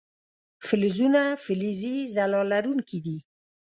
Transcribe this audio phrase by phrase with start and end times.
[0.67, 3.17] فلزونه فلزي ځلا لرونکي دي.